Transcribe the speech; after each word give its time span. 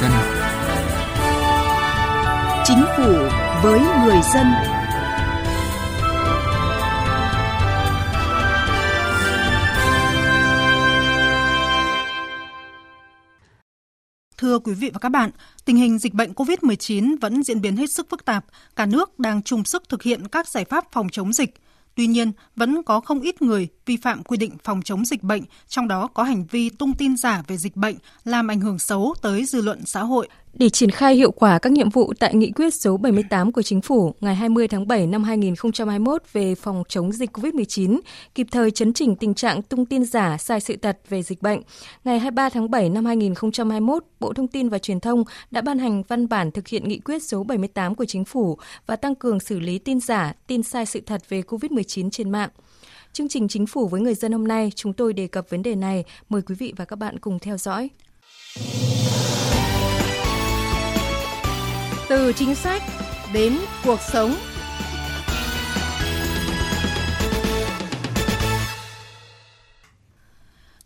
dân. 0.00 0.10
Chính 2.64 2.84
phủ 2.96 3.12
với 3.62 3.80
người 4.04 4.20
dân. 4.34 4.46
Thưa 14.36 14.58
quý 14.58 14.72
vị 14.74 14.90
và 14.94 14.98
các 14.98 15.08
bạn, 15.08 15.30
tình 15.64 15.76
hình 15.76 15.98
dịch 15.98 16.14
bệnh 16.14 16.32
COVID-19 16.32 17.16
vẫn 17.20 17.42
diễn 17.42 17.60
biến 17.60 17.76
hết 17.76 17.90
sức 17.90 18.06
phức 18.10 18.24
tạp. 18.24 18.44
Cả 18.76 18.86
nước 18.86 19.18
đang 19.18 19.42
chung 19.42 19.64
sức 19.64 19.88
thực 19.88 20.02
hiện 20.02 20.28
các 20.28 20.48
giải 20.48 20.64
pháp 20.64 20.84
phòng 20.92 21.08
chống 21.08 21.32
dịch. 21.32 21.54
Tuy 21.94 22.06
nhiên, 22.06 22.32
vẫn 22.56 22.82
có 22.82 23.00
không 23.00 23.20
ít 23.20 23.42
người 23.42 23.68
vi 23.86 23.96
phạm 23.96 24.22
quy 24.22 24.36
định 24.36 24.56
phòng 24.64 24.82
chống 24.82 25.04
dịch 25.04 25.22
bệnh, 25.22 25.42
trong 25.68 25.88
đó 25.88 26.06
có 26.06 26.22
hành 26.22 26.44
vi 26.50 26.70
tung 26.70 26.92
tin 26.94 27.16
giả 27.16 27.42
về 27.46 27.56
dịch 27.56 27.76
bệnh, 27.76 27.96
làm 28.24 28.50
ảnh 28.50 28.60
hưởng 28.60 28.78
xấu 28.78 29.14
tới 29.22 29.44
dư 29.44 29.60
luận 29.60 29.86
xã 29.86 30.02
hội. 30.02 30.28
Để 30.54 30.68
triển 30.68 30.90
khai 30.90 31.14
hiệu 31.14 31.30
quả 31.30 31.58
các 31.58 31.72
nhiệm 31.72 31.90
vụ 31.90 32.12
tại 32.18 32.34
nghị 32.34 32.50
quyết 32.50 32.74
số 32.74 32.96
78 32.96 33.52
của 33.52 33.62
Chính 33.62 33.80
phủ 33.80 34.14
ngày 34.20 34.34
20 34.34 34.68
tháng 34.68 34.88
7 34.88 35.06
năm 35.06 35.24
2021 35.24 36.22
về 36.32 36.54
phòng 36.54 36.82
chống 36.88 37.12
dịch 37.12 37.30
COVID-19, 37.38 38.00
kịp 38.34 38.46
thời 38.50 38.70
chấn 38.70 38.92
chỉnh 38.92 39.16
tình 39.16 39.34
trạng 39.34 39.62
tung 39.62 39.86
tin 39.86 40.04
giả 40.04 40.36
sai 40.38 40.60
sự 40.60 40.76
thật 40.76 40.98
về 41.08 41.22
dịch 41.22 41.42
bệnh, 41.42 41.60
ngày 42.04 42.18
23 42.18 42.48
tháng 42.48 42.70
7 42.70 42.88
năm 42.88 43.04
2021, 43.04 44.04
Bộ 44.20 44.32
Thông 44.32 44.48
tin 44.48 44.68
và 44.68 44.78
Truyền 44.78 45.00
thông 45.00 45.24
đã 45.50 45.60
ban 45.60 45.78
hành 45.78 46.02
văn 46.08 46.28
bản 46.28 46.50
thực 46.50 46.68
hiện 46.68 46.88
nghị 46.88 46.98
quyết 46.98 47.22
số 47.22 47.44
78 47.44 47.94
của 47.94 48.04
Chính 48.04 48.24
phủ 48.24 48.58
và 48.86 48.96
tăng 48.96 49.14
cường 49.14 49.40
xử 49.40 49.60
lý 49.60 49.78
tin 49.78 50.00
giả, 50.00 50.32
tin 50.46 50.62
sai 50.62 50.86
sự 50.86 51.00
thật 51.06 51.22
về 51.28 51.40
COVID-19 51.40 52.10
trên 52.10 52.30
mạng. 52.30 52.50
Chương 53.12 53.28
trình 53.28 53.48
Chính 53.48 53.66
phủ 53.66 53.88
với 53.88 54.00
người 54.00 54.14
dân 54.14 54.32
hôm 54.32 54.48
nay, 54.48 54.72
chúng 54.74 54.92
tôi 54.92 55.12
đề 55.12 55.26
cập 55.26 55.50
vấn 55.50 55.62
đề 55.62 55.74
này. 55.74 56.04
Mời 56.28 56.42
quý 56.42 56.54
vị 56.54 56.74
và 56.76 56.84
các 56.84 56.96
bạn 56.96 57.18
cùng 57.18 57.38
theo 57.38 57.58
dõi. 57.58 57.90
Từ 62.12 62.32
chính 62.32 62.54
sách 62.54 62.82
đến 63.32 63.58
cuộc 63.84 64.00
sống. 64.00 64.34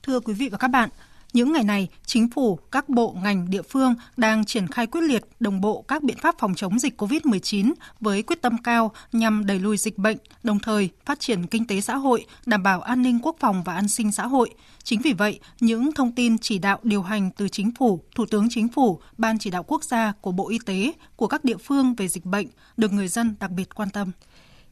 Thưa 0.03 0.21
quý 0.21 0.35
vị 0.35 0.49
và 0.49 0.59
các 0.59 0.69
bạn, 0.69 0.89
những 1.37 1.53
ngày 1.53 1.65
này, 1.65 1.89
chính 2.07 2.31
phủ, 2.31 2.59
các 2.73 2.89
bộ, 2.89 3.17
ngành, 3.23 3.51
địa 3.51 3.63
phương 3.63 3.95
đang 4.17 4.45
triển 4.45 4.67
khai 4.67 4.87
quyết 4.87 5.01
liệt, 5.01 5.23
đồng 5.41 5.61
bộ 5.61 5.85
các 5.89 6.03
biện 6.03 6.17
pháp 6.23 6.35
phòng 6.39 6.55
chống 6.55 6.79
dịch 6.79 7.03
COVID-19 7.03 7.73
với 8.01 8.23
quyết 8.23 8.43
tâm 8.43 8.59
cao 8.59 8.93
nhằm 9.13 9.47
đẩy 9.47 9.59
lùi 9.59 9.77
dịch 9.77 9.99
bệnh, 9.99 10.17
đồng 10.43 10.59
thời 10.59 10.89
phát 11.05 11.21
triển 11.21 11.47
kinh 11.47 11.67
tế 11.67 11.81
xã 11.81 11.97
hội, 11.97 12.27
đảm 12.47 12.63
bảo 12.63 12.81
an 12.81 13.03
ninh 13.03 13.19
quốc 13.23 13.37
phòng 13.41 13.63
và 13.65 13.75
an 13.75 13.89
sinh 13.89 14.13
xã 14.13 14.27
hội. 14.27 14.51
Chính 14.85 15.01
vì 15.01 15.13
vậy, 15.13 15.41
những 15.61 15.93
thông 15.93 16.13
tin 16.13 16.39
chỉ 16.39 16.59
đạo 16.59 16.79
điều 16.83 17.03
hành 17.03 17.31
từ 17.37 17.49
chính 17.49 17.75
phủ, 17.75 18.03
Thủ 18.15 18.27
tướng 18.31 18.49
Chính 18.51 18.69
phủ, 18.69 19.01
Ban 19.19 19.39
chỉ 19.39 19.51
đạo 19.51 19.63
quốc 19.63 19.85
gia 19.85 20.13
của 20.21 20.33
Bộ 20.33 20.49
Y 20.49 20.59
tế, 20.67 20.93
của 21.17 21.27
các 21.27 21.45
địa 21.45 21.57
phương 21.57 21.95
về 21.95 22.09
dịch 22.09 22.25
bệnh 22.25 22.47
được 22.77 22.93
người 22.93 23.09
dân 23.09 23.35
đặc 23.41 23.51
biệt 23.51 23.75
quan 23.75 23.91
tâm. 23.91 24.13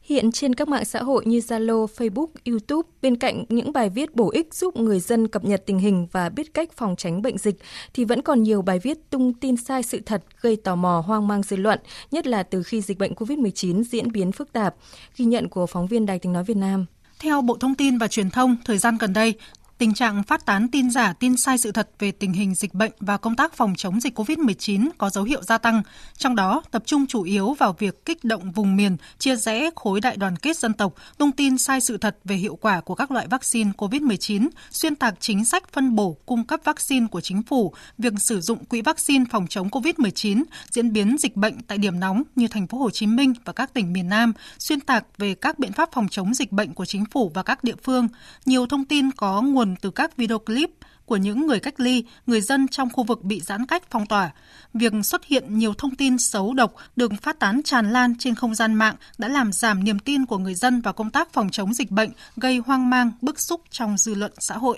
Hiện 0.05 0.31
trên 0.31 0.55
các 0.55 0.67
mạng 0.67 0.85
xã 0.85 1.03
hội 1.03 1.25
như 1.25 1.39
Zalo, 1.39 1.85
Facebook, 1.97 2.27
YouTube, 2.45 2.89
bên 3.01 3.15
cạnh 3.15 3.45
những 3.49 3.73
bài 3.73 3.89
viết 3.89 4.15
bổ 4.15 4.31
ích 4.31 4.53
giúp 4.53 4.77
người 4.77 4.99
dân 4.99 5.27
cập 5.27 5.45
nhật 5.45 5.63
tình 5.65 5.79
hình 5.79 6.07
và 6.11 6.29
biết 6.29 6.53
cách 6.53 6.69
phòng 6.73 6.95
tránh 6.95 7.21
bệnh 7.21 7.37
dịch, 7.37 7.55
thì 7.93 8.05
vẫn 8.05 8.21
còn 8.21 8.43
nhiều 8.43 8.61
bài 8.61 8.79
viết 8.79 9.09
tung 9.09 9.33
tin 9.33 9.57
sai 9.57 9.83
sự 9.83 9.99
thật 10.05 10.23
gây 10.41 10.55
tò 10.55 10.75
mò 10.75 11.03
hoang 11.07 11.27
mang 11.27 11.43
dư 11.43 11.55
luận, 11.55 11.79
nhất 12.11 12.27
là 12.27 12.43
từ 12.43 12.63
khi 12.63 12.81
dịch 12.81 12.97
bệnh 12.97 13.13
COVID-19 13.13 13.83
diễn 13.83 14.11
biến 14.11 14.31
phức 14.31 14.53
tạp. 14.53 14.75
Ghi 15.17 15.25
nhận 15.25 15.49
của 15.49 15.65
phóng 15.65 15.87
viên 15.87 16.05
Đài 16.05 16.19
tiếng 16.19 16.33
nói 16.33 16.43
Việt 16.43 16.57
Nam. 16.57 16.85
Theo 17.19 17.41
Bộ 17.41 17.57
Thông 17.59 17.75
tin 17.75 17.97
và 17.97 18.07
Truyền 18.07 18.29
thông, 18.29 18.55
thời 18.65 18.77
gian 18.77 18.97
gần 18.99 19.13
đây, 19.13 19.33
Tình 19.77 19.93
trạng 19.93 20.23
phát 20.23 20.45
tán 20.45 20.67
tin 20.67 20.89
giả, 20.89 21.13
tin 21.13 21.37
sai 21.37 21.57
sự 21.57 21.71
thật 21.71 21.89
về 21.99 22.11
tình 22.11 22.33
hình 22.33 22.55
dịch 22.55 22.73
bệnh 22.73 22.91
và 22.99 23.17
công 23.17 23.35
tác 23.35 23.53
phòng 23.53 23.73
chống 23.77 23.99
dịch 23.99 24.19
COVID-19 24.19 24.89
có 24.97 25.09
dấu 25.09 25.23
hiệu 25.23 25.43
gia 25.43 25.57
tăng, 25.57 25.81
trong 26.17 26.35
đó 26.35 26.61
tập 26.71 26.83
trung 26.85 27.07
chủ 27.07 27.23
yếu 27.23 27.53
vào 27.53 27.75
việc 27.79 28.05
kích 28.05 28.23
động 28.23 28.51
vùng 28.51 28.75
miền, 28.75 28.97
chia 29.19 29.35
rẽ 29.35 29.69
khối 29.75 30.01
đại 30.01 30.17
đoàn 30.17 30.35
kết 30.35 30.57
dân 30.57 30.73
tộc, 30.73 30.93
tung 31.17 31.31
tin 31.31 31.57
sai 31.57 31.81
sự 31.81 31.97
thật 31.97 32.17
về 32.23 32.35
hiệu 32.35 32.55
quả 32.55 32.81
của 32.81 32.95
các 32.95 33.11
loại 33.11 33.27
vaccine 33.27 33.71
COVID-19, 33.77 34.49
xuyên 34.71 34.95
tạc 34.95 35.13
chính 35.19 35.45
sách 35.45 35.63
phân 35.73 35.95
bổ 35.95 36.17
cung 36.25 36.43
cấp 36.43 36.59
vaccine 36.63 37.07
của 37.07 37.21
chính 37.21 37.43
phủ, 37.43 37.73
việc 37.97 38.13
sử 38.17 38.41
dụng 38.41 38.65
quỹ 38.65 38.81
vaccine 38.81 39.25
phòng 39.31 39.47
chống 39.49 39.67
COVID-19, 39.69 40.43
diễn 40.71 40.93
biến 40.93 41.17
dịch 41.19 41.35
bệnh 41.35 41.61
tại 41.61 41.77
điểm 41.77 41.99
nóng 41.99 42.23
như 42.35 42.47
thành 42.47 42.67
phố 42.67 42.77
Hồ 42.77 42.89
Chí 42.89 43.07
Minh 43.07 43.33
và 43.45 43.53
các 43.53 43.73
tỉnh 43.73 43.93
miền 43.93 44.09
Nam, 44.09 44.33
xuyên 44.59 44.79
tạc 44.79 45.05
về 45.17 45.35
các 45.35 45.59
biện 45.59 45.73
pháp 45.73 45.89
phòng 45.91 46.07
chống 46.11 46.33
dịch 46.33 46.51
bệnh 46.51 46.73
của 46.73 46.85
chính 46.85 47.05
phủ 47.05 47.31
và 47.33 47.43
các 47.43 47.63
địa 47.63 47.75
phương. 47.83 48.07
Nhiều 48.45 48.65
thông 48.65 48.85
tin 48.85 49.11
có 49.11 49.41
nguồn 49.41 49.64
nguồn 49.65 49.75
từ 49.75 49.91
các 49.91 50.17
video 50.17 50.39
clip 50.39 50.69
của 51.05 51.17
những 51.17 51.47
người 51.47 51.59
cách 51.59 51.79
ly, 51.79 52.03
người 52.25 52.41
dân 52.41 52.67
trong 52.67 52.89
khu 52.89 53.03
vực 53.03 53.23
bị 53.23 53.39
giãn 53.39 53.65
cách 53.65 53.83
phong 53.91 54.05
tỏa. 54.05 54.31
Việc 54.73 54.93
xuất 55.03 55.25
hiện 55.25 55.57
nhiều 55.57 55.73
thông 55.73 55.95
tin 55.95 56.17
xấu 56.17 56.53
độc 56.53 56.73
được 56.95 57.11
phát 57.21 57.39
tán 57.39 57.61
tràn 57.63 57.93
lan 57.93 58.15
trên 58.19 58.35
không 58.35 58.55
gian 58.55 58.73
mạng 58.73 58.95
đã 59.17 59.27
làm 59.27 59.53
giảm 59.53 59.83
niềm 59.83 59.99
tin 59.99 60.25
của 60.25 60.37
người 60.37 60.55
dân 60.55 60.81
vào 60.81 60.93
công 60.93 61.09
tác 61.09 61.33
phòng 61.33 61.49
chống 61.49 61.73
dịch 61.73 61.91
bệnh, 61.91 62.09
gây 62.35 62.57
hoang 62.57 62.89
mang, 62.89 63.11
bức 63.21 63.39
xúc 63.39 63.61
trong 63.71 63.97
dư 63.97 64.13
luận 64.13 64.31
xã 64.39 64.57
hội. 64.57 64.77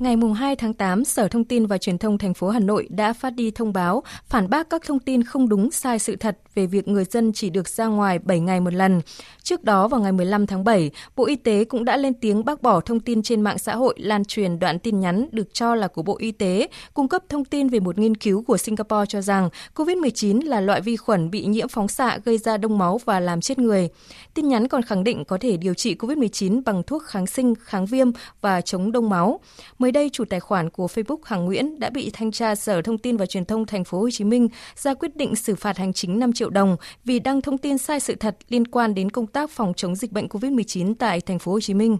Ngày 0.00 0.16
2 0.36 0.56
tháng 0.56 0.74
8, 0.74 1.04
Sở 1.04 1.28
Thông 1.28 1.44
tin 1.44 1.66
và 1.66 1.78
Truyền 1.78 1.98
thông 1.98 2.18
thành 2.18 2.34
phố 2.34 2.48
Hà 2.48 2.58
Nội 2.58 2.86
đã 2.90 3.12
phát 3.12 3.30
đi 3.30 3.50
thông 3.50 3.72
báo 3.72 4.02
phản 4.26 4.50
bác 4.50 4.70
các 4.70 4.82
thông 4.86 4.98
tin 4.98 5.22
không 5.22 5.48
đúng 5.48 5.70
sai 5.70 5.98
sự 5.98 6.16
thật 6.16 6.38
về 6.54 6.66
việc 6.66 6.88
người 6.88 7.04
dân 7.04 7.32
chỉ 7.32 7.50
được 7.50 7.68
ra 7.68 7.86
ngoài 7.86 8.18
7 8.18 8.40
ngày 8.40 8.60
một 8.60 8.74
lần. 8.74 9.00
Trước 9.42 9.64
đó 9.64 9.88
vào 9.88 10.00
ngày 10.00 10.12
15 10.12 10.46
tháng 10.46 10.64
7, 10.64 10.90
Bộ 11.16 11.26
Y 11.26 11.36
tế 11.36 11.64
cũng 11.64 11.84
đã 11.84 11.96
lên 11.96 12.14
tiếng 12.14 12.44
bác 12.44 12.62
bỏ 12.62 12.80
thông 12.80 13.00
tin 13.00 13.22
trên 13.22 13.40
mạng 13.40 13.58
xã 13.58 13.76
hội 13.76 13.94
lan 13.98 14.24
truyền 14.24 14.58
đoạn 14.58 14.78
tin 14.78 15.00
nhắn 15.00 15.28
được 15.32 15.54
cho 15.54 15.74
là 15.74 15.88
của 15.88 16.02
Bộ 16.02 16.16
Y 16.18 16.32
tế, 16.32 16.68
cung 16.94 17.08
cấp 17.08 17.22
thông 17.28 17.44
tin 17.44 17.68
về 17.68 17.80
một 17.80 17.98
nghiên 17.98 18.16
cứu 18.16 18.42
của 18.42 18.56
Singapore 18.56 19.06
cho 19.08 19.20
rằng 19.20 19.48
COVID-19 19.74 20.46
là 20.46 20.60
loại 20.60 20.80
vi 20.80 20.96
khuẩn 20.96 21.30
bị 21.30 21.46
nhiễm 21.46 21.68
phóng 21.68 21.88
xạ 21.88 22.18
gây 22.24 22.38
ra 22.38 22.56
đông 22.56 22.78
máu 22.78 23.00
và 23.04 23.20
làm 23.20 23.40
chết 23.40 23.58
người. 23.58 23.88
Tin 24.34 24.48
nhắn 24.48 24.68
còn 24.68 24.82
khẳng 24.82 25.04
định 25.04 25.24
có 25.24 25.38
thể 25.40 25.56
điều 25.56 25.74
trị 25.74 25.94
COVID-19 25.94 26.62
bằng 26.64 26.82
thuốc 26.82 27.02
kháng 27.02 27.26
sinh, 27.26 27.54
kháng 27.54 27.86
viêm 27.86 28.10
và 28.40 28.60
chống 28.60 28.92
đông 28.92 29.10
máu. 29.10 29.40
Mới 29.78 29.89
mới 29.90 29.92
đây, 29.92 30.10
chủ 30.10 30.24
tài 30.24 30.40
khoản 30.40 30.70
của 30.70 30.86
Facebook 30.86 31.18
Hằng 31.24 31.44
Nguyễn 31.44 31.80
đã 31.80 31.90
bị 31.90 32.10
thanh 32.12 32.32
tra 32.32 32.54
Sở 32.54 32.82
Thông 32.82 32.98
tin 32.98 33.16
và 33.16 33.26
Truyền 33.26 33.44
thông 33.44 33.66
thành 33.66 33.84
phố 33.84 34.00
Hồ 34.00 34.10
Chí 34.10 34.24
Minh 34.24 34.48
ra 34.76 34.94
quyết 34.94 35.16
định 35.16 35.36
xử 35.36 35.54
phạt 35.54 35.76
hành 35.76 35.92
chính 35.92 36.18
5 36.18 36.32
triệu 36.32 36.50
đồng 36.50 36.76
vì 37.04 37.18
đăng 37.18 37.40
thông 37.40 37.58
tin 37.58 37.78
sai 37.78 38.00
sự 38.00 38.14
thật 38.14 38.36
liên 38.48 38.66
quan 38.66 38.94
đến 38.94 39.10
công 39.10 39.26
tác 39.26 39.50
phòng 39.50 39.72
chống 39.76 39.94
dịch 39.94 40.12
bệnh 40.12 40.26
COVID-19 40.26 40.94
tại 40.98 41.20
thành 41.20 41.38
phố 41.38 41.52
Hồ 41.52 41.60
Chí 41.60 41.74
Minh. 41.74 41.98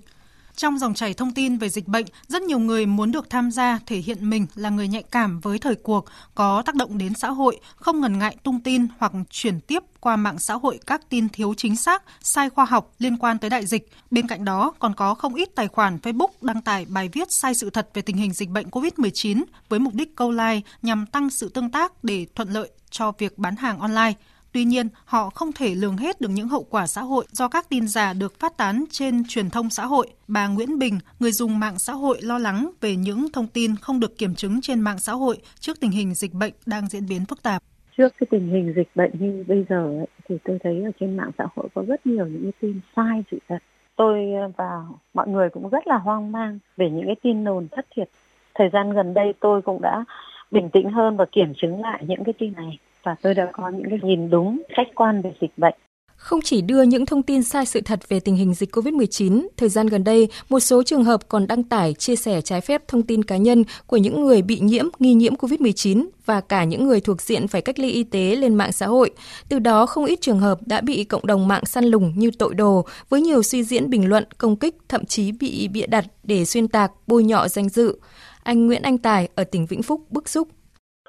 Trong 0.60 0.78
dòng 0.78 0.94
chảy 0.94 1.14
thông 1.14 1.34
tin 1.34 1.58
về 1.58 1.68
dịch 1.68 1.88
bệnh, 1.88 2.06
rất 2.28 2.42
nhiều 2.42 2.58
người 2.58 2.86
muốn 2.86 3.12
được 3.12 3.30
tham 3.30 3.50
gia 3.50 3.78
thể 3.86 3.96
hiện 3.96 4.30
mình 4.30 4.46
là 4.54 4.70
người 4.70 4.88
nhạy 4.88 5.02
cảm 5.02 5.40
với 5.40 5.58
thời 5.58 5.74
cuộc, 5.74 6.04
có 6.34 6.62
tác 6.62 6.74
động 6.74 6.98
đến 6.98 7.14
xã 7.14 7.30
hội, 7.30 7.60
không 7.76 8.00
ngần 8.00 8.18
ngại 8.18 8.36
tung 8.42 8.60
tin 8.60 8.86
hoặc 8.98 9.12
chuyển 9.30 9.60
tiếp 9.60 9.82
qua 10.00 10.16
mạng 10.16 10.38
xã 10.38 10.54
hội 10.54 10.78
các 10.86 11.08
tin 11.08 11.28
thiếu 11.28 11.54
chính 11.56 11.76
xác, 11.76 12.02
sai 12.22 12.50
khoa 12.50 12.64
học 12.64 12.92
liên 12.98 13.16
quan 13.16 13.38
tới 13.38 13.50
đại 13.50 13.66
dịch. 13.66 13.90
Bên 14.10 14.26
cạnh 14.26 14.44
đó, 14.44 14.72
còn 14.78 14.94
có 14.94 15.14
không 15.14 15.34
ít 15.34 15.48
tài 15.54 15.68
khoản 15.68 15.96
Facebook 15.96 16.30
đăng 16.40 16.62
tải 16.62 16.86
bài 16.88 17.08
viết 17.12 17.32
sai 17.32 17.54
sự 17.54 17.70
thật 17.70 17.90
về 17.94 18.02
tình 18.02 18.16
hình 18.16 18.32
dịch 18.32 18.48
bệnh 18.48 18.68
COVID-19 18.68 19.42
với 19.68 19.78
mục 19.78 19.94
đích 19.94 20.16
câu 20.16 20.30
like 20.30 20.60
nhằm 20.82 21.06
tăng 21.06 21.30
sự 21.30 21.48
tương 21.48 21.70
tác 21.70 22.04
để 22.04 22.26
thuận 22.34 22.50
lợi 22.50 22.70
cho 22.90 23.12
việc 23.18 23.38
bán 23.38 23.56
hàng 23.56 23.78
online. 23.78 24.12
Tuy 24.52 24.64
nhiên, 24.64 24.88
họ 25.04 25.30
không 25.30 25.52
thể 25.52 25.74
lường 25.74 25.96
hết 25.96 26.20
được 26.20 26.28
những 26.28 26.48
hậu 26.48 26.66
quả 26.70 26.86
xã 26.86 27.00
hội 27.02 27.24
do 27.32 27.48
các 27.48 27.68
tin 27.68 27.88
giả 27.88 28.12
được 28.12 28.40
phát 28.40 28.56
tán 28.56 28.84
trên 28.90 29.22
truyền 29.28 29.50
thông 29.50 29.70
xã 29.70 29.86
hội. 29.86 30.06
Bà 30.28 30.46
Nguyễn 30.48 30.78
Bình, 30.78 30.98
người 31.20 31.32
dùng 31.32 31.58
mạng 31.58 31.78
xã 31.78 31.92
hội 31.92 32.18
lo 32.22 32.38
lắng 32.38 32.70
về 32.80 32.96
những 32.96 33.26
thông 33.32 33.46
tin 33.46 33.76
không 33.76 34.00
được 34.00 34.18
kiểm 34.18 34.34
chứng 34.34 34.60
trên 34.60 34.80
mạng 34.80 34.98
xã 34.98 35.12
hội 35.12 35.36
trước 35.60 35.80
tình 35.80 35.90
hình 35.90 36.14
dịch 36.14 36.34
bệnh 36.34 36.52
đang 36.66 36.86
diễn 36.86 37.02
biến 37.08 37.24
phức 37.28 37.42
tạp. 37.42 37.62
Trước 37.96 38.12
cái 38.18 38.26
tình 38.30 38.48
hình 38.48 38.72
dịch 38.76 38.88
bệnh 38.94 39.10
như 39.18 39.44
bây 39.48 39.64
giờ 39.68 39.86
ấy, 39.98 40.06
thì 40.28 40.38
tôi 40.44 40.58
thấy 40.62 40.82
ở 40.84 40.90
trên 41.00 41.16
mạng 41.16 41.30
xã 41.38 41.46
hội 41.56 41.68
có 41.74 41.82
rất 41.88 42.06
nhiều 42.06 42.26
những 42.26 42.42
cái 42.42 42.52
tin 42.60 42.80
sai 42.96 43.24
sự 43.30 43.38
thật. 43.48 43.58
Tôi 43.96 44.26
và 44.56 44.82
mọi 45.14 45.28
người 45.28 45.48
cũng 45.52 45.68
rất 45.68 45.86
là 45.86 45.98
hoang 45.98 46.32
mang 46.32 46.58
về 46.76 46.90
những 46.90 47.06
cái 47.06 47.16
tin 47.22 47.44
đồn 47.44 47.68
thất 47.70 47.86
thiệt. 47.96 48.10
Thời 48.54 48.68
gian 48.72 48.92
gần 48.92 49.14
đây 49.14 49.34
tôi 49.40 49.62
cũng 49.62 49.80
đã 49.82 50.04
bình 50.50 50.70
tĩnh 50.72 50.90
hơn 50.90 51.16
và 51.16 51.24
kiểm 51.32 51.52
chứng 51.62 51.80
lại 51.80 52.04
những 52.06 52.24
cái 52.24 52.34
tin 52.38 52.52
này 52.52 52.78
và 53.04 53.16
tôi 53.22 53.34
đã 53.34 53.50
có 53.52 53.68
những 53.68 53.90
cái 53.90 53.98
nhìn 54.02 54.30
đúng 54.30 54.62
khách 54.76 54.94
quan 54.94 55.22
về 55.22 55.32
dịch 55.40 55.58
bệnh. 55.58 55.74
Không 56.20 56.40
chỉ 56.40 56.62
đưa 56.62 56.82
những 56.82 57.06
thông 57.06 57.22
tin 57.22 57.42
sai 57.42 57.66
sự 57.66 57.80
thật 57.80 58.08
về 58.08 58.20
tình 58.20 58.36
hình 58.36 58.54
dịch 58.54 58.76
COVID-19, 58.76 59.46
thời 59.56 59.68
gian 59.68 59.86
gần 59.86 60.04
đây, 60.04 60.28
một 60.48 60.60
số 60.60 60.82
trường 60.82 61.04
hợp 61.04 61.28
còn 61.28 61.46
đăng 61.46 61.62
tải, 61.62 61.94
chia 61.94 62.16
sẻ 62.16 62.40
trái 62.40 62.60
phép 62.60 62.88
thông 62.88 63.02
tin 63.02 63.24
cá 63.24 63.36
nhân 63.36 63.64
của 63.86 63.96
những 63.96 64.24
người 64.24 64.42
bị 64.42 64.60
nhiễm, 64.60 64.84
nghi 64.98 65.14
nhiễm 65.14 65.34
COVID-19 65.34 66.06
và 66.26 66.40
cả 66.40 66.64
những 66.64 66.84
người 66.86 67.00
thuộc 67.00 67.22
diện 67.22 67.48
phải 67.48 67.62
cách 67.62 67.78
ly 67.78 67.90
y 67.90 68.04
tế 68.04 68.36
lên 68.36 68.54
mạng 68.54 68.72
xã 68.72 68.86
hội. 68.86 69.10
Từ 69.48 69.58
đó, 69.58 69.86
không 69.86 70.04
ít 70.04 70.20
trường 70.20 70.40
hợp 70.40 70.58
đã 70.66 70.80
bị 70.80 71.04
cộng 71.04 71.26
đồng 71.26 71.48
mạng 71.48 71.66
săn 71.66 71.84
lùng 71.84 72.12
như 72.16 72.30
tội 72.38 72.54
đồ, 72.54 72.84
với 73.08 73.20
nhiều 73.20 73.42
suy 73.42 73.64
diễn 73.64 73.90
bình 73.90 74.08
luận, 74.08 74.24
công 74.38 74.56
kích, 74.56 74.76
thậm 74.88 75.04
chí 75.04 75.32
bị 75.32 75.68
bịa 75.68 75.86
đặt 75.86 76.04
để 76.22 76.44
xuyên 76.44 76.68
tạc, 76.68 76.92
bôi 77.06 77.24
nhọ 77.24 77.48
danh 77.48 77.68
dự. 77.68 77.96
Anh 78.42 78.66
Nguyễn 78.66 78.82
Anh 78.82 78.98
Tài 78.98 79.28
ở 79.34 79.44
tỉnh 79.44 79.66
Vĩnh 79.66 79.82
Phúc 79.82 80.00
bức 80.10 80.28
xúc 80.28 80.48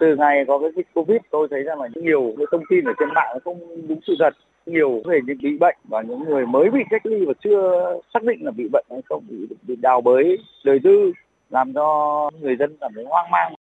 từ 0.01 0.15
ngày 0.15 0.45
có 0.47 0.59
cái 0.59 0.69
dịch 0.75 0.87
covid 0.93 1.17
tôi 1.31 1.47
thấy 1.51 1.63
rằng 1.63 1.81
là 1.81 1.87
nhiều 1.95 2.33
cái 2.37 2.45
thông 2.51 2.63
tin 2.69 2.85
ở 2.85 2.93
trên 2.99 3.09
mạng 3.15 3.37
không 3.43 3.59
đúng 3.87 3.99
sự 4.07 4.15
thật. 4.19 4.33
Nhiều 4.65 5.01
về 5.05 5.19
những 5.25 5.37
bị 5.41 5.57
bệnh 5.57 5.75
và 5.89 6.01
những 6.01 6.23
người 6.23 6.45
mới 6.45 6.69
bị 6.69 6.79
cách 6.89 7.05
ly 7.05 7.25
và 7.25 7.33
chưa 7.43 7.93
xác 8.13 8.23
định 8.23 8.45
là 8.45 8.51
bị 8.51 8.67
bệnh 8.73 8.85
hay 8.89 9.01
không 9.09 9.23
bị, 9.29 9.35
bị 9.67 9.75
đào 9.75 10.01
bới 10.01 10.37
đời 10.65 10.79
tư 10.83 11.11
làm 11.49 11.73
cho 11.73 12.29
người 12.41 12.55
dân 12.55 12.77
cảm 12.81 12.91
thấy 12.95 13.05
hoang 13.07 13.31
mang. 13.31 13.53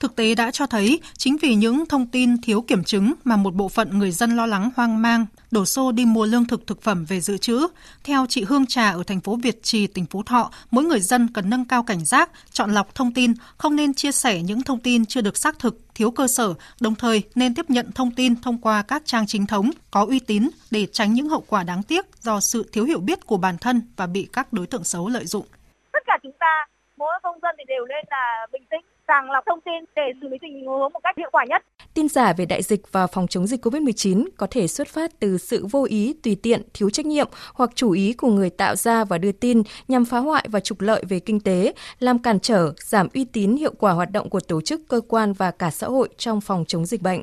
Thực 0.00 0.16
tế 0.16 0.34
đã 0.34 0.50
cho 0.50 0.66
thấy 0.66 1.00
chính 1.16 1.36
vì 1.36 1.54
những 1.54 1.86
thông 1.86 2.06
tin 2.06 2.40
thiếu 2.40 2.60
kiểm 2.60 2.84
chứng 2.84 3.12
mà 3.24 3.36
một 3.36 3.54
bộ 3.54 3.68
phận 3.68 3.98
người 3.98 4.10
dân 4.10 4.36
lo 4.36 4.46
lắng 4.46 4.70
hoang 4.76 5.02
mang, 5.02 5.26
đổ 5.50 5.64
xô 5.64 5.92
đi 5.92 6.04
mua 6.04 6.26
lương 6.26 6.44
thực 6.44 6.66
thực 6.66 6.82
phẩm 6.82 7.04
về 7.04 7.20
dự 7.20 7.38
trữ. 7.38 7.66
Theo 8.04 8.26
chị 8.28 8.44
Hương 8.44 8.66
Trà 8.66 8.90
ở 8.90 9.02
thành 9.02 9.20
phố 9.20 9.36
Việt 9.36 9.62
Trì, 9.62 9.86
tỉnh 9.86 10.06
Phú 10.06 10.22
Thọ, 10.22 10.50
mỗi 10.70 10.84
người 10.84 11.00
dân 11.00 11.28
cần 11.34 11.50
nâng 11.50 11.64
cao 11.64 11.82
cảnh 11.82 12.04
giác, 12.04 12.30
chọn 12.52 12.74
lọc 12.74 12.94
thông 12.94 13.14
tin, 13.14 13.34
không 13.56 13.76
nên 13.76 13.94
chia 13.94 14.12
sẻ 14.12 14.42
những 14.42 14.62
thông 14.62 14.80
tin 14.80 15.06
chưa 15.06 15.20
được 15.20 15.36
xác 15.36 15.58
thực, 15.58 15.80
thiếu 15.94 16.10
cơ 16.10 16.26
sở, 16.26 16.54
đồng 16.80 16.94
thời 16.94 17.22
nên 17.34 17.54
tiếp 17.54 17.70
nhận 17.70 17.92
thông 17.92 18.10
tin 18.10 18.40
thông 18.40 18.58
qua 18.58 18.82
các 18.82 19.02
trang 19.04 19.26
chính 19.26 19.46
thống, 19.46 19.70
có 19.90 20.06
uy 20.08 20.18
tín 20.18 20.48
để 20.70 20.86
tránh 20.92 21.12
những 21.14 21.28
hậu 21.28 21.44
quả 21.48 21.62
đáng 21.62 21.82
tiếc 21.82 22.06
do 22.22 22.40
sự 22.40 22.70
thiếu 22.72 22.84
hiểu 22.84 23.00
biết 23.00 23.26
của 23.26 23.36
bản 23.36 23.58
thân 23.58 23.82
và 23.96 24.06
bị 24.06 24.28
các 24.32 24.52
đối 24.52 24.66
tượng 24.66 24.84
xấu 24.84 25.08
lợi 25.08 25.26
dụng. 25.26 25.46
Tất 25.92 26.02
cả 26.06 26.18
chúng 26.22 26.36
ta, 26.40 26.66
mỗi 26.96 27.12
công 27.22 27.38
dân 27.42 27.54
thì 27.58 27.64
đều 27.68 27.86
nên 27.88 28.04
là 28.10 28.46
bình 28.52 28.62
tĩnh, 28.70 28.84
sàng 29.08 29.30
lọc 29.30 29.44
thông 29.46 29.60
tin 29.60 29.84
để 29.96 30.02
xử 30.20 30.28
lý 30.28 30.36
tình 30.40 30.66
huống 30.66 30.92
một 30.92 31.00
cách 31.02 31.16
hiệu 31.18 31.28
quả 31.32 31.44
nhất. 31.48 31.62
Tin 31.94 32.08
giả 32.08 32.32
về 32.32 32.46
đại 32.46 32.62
dịch 32.62 32.92
và 32.92 33.06
phòng 33.06 33.26
chống 33.26 33.46
dịch 33.46 33.66
COVID-19 33.66 34.24
có 34.36 34.46
thể 34.50 34.66
xuất 34.66 34.88
phát 34.88 35.20
từ 35.20 35.38
sự 35.38 35.66
vô 35.70 35.86
ý, 35.88 36.14
tùy 36.22 36.36
tiện, 36.42 36.62
thiếu 36.74 36.90
trách 36.90 37.06
nhiệm 37.06 37.28
hoặc 37.54 37.70
chủ 37.74 37.90
ý 37.90 38.12
của 38.12 38.28
người 38.28 38.50
tạo 38.50 38.76
ra 38.76 39.04
và 39.04 39.18
đưa 39.18 39.32
tin 39.32 39.62
nhằm 39.88 40.04
phá 40.04 40.18
hoại 40.18 40.46
và 40.48 40.60
trục 40.60 40.80
lợi 40.80 41.02
về 41.08 41.20
kinh 41.20 41.40
tế, 41.40 41.72
làm 41.98 42.18
cản 42.18 42.40
trở, 42.40 42.72
giảm 42.76 43.08
uy 43.14 43.24
tín 43.24 43.56
hiệu 43.56 43.72
quả 43.78 43.92
hoạt 43.92 44.10
động 44.10 44.30
của 44.30 44.40
tổ 44.40 44.60
chức, 44.60 44.88
cơ 44.88 45.00
quan 45.08 45.32
và 45.32 45.50
cả 45.50 45.70
xã 45.70 45.86
hội 45.86 46.08
trong 46.18 46.40
phòng 46.40 46.64
chống 46.68 46.86
dịch 46.86 47.02
bệnh. 47.02 47.22